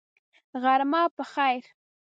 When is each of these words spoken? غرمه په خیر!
غرمه 0.61 1.01
په 1.15 1.23
خیر! 1.33 1.63